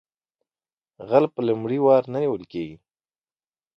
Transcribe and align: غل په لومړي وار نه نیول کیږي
غل 1.09 1.25
په 1.33 1.39
لومړي 1.47 1.79
وار 1.85 2.03
نه 2.13 2.17
نیول 2.23 2.43
کیږي 2.51 2.77